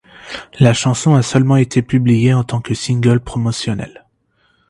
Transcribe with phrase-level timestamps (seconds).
[0.59, 4.07] La chanson a seulement été publié en tant que single promotionnel.